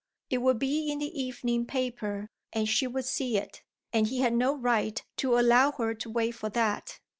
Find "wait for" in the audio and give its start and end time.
6.09-6.49